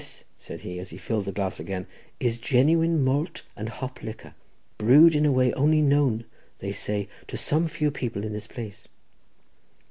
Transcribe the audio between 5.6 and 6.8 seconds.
known, they